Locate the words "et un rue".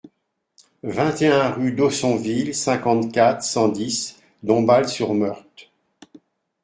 1.21-1.73